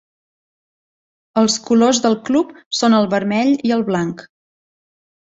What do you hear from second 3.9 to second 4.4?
blanc.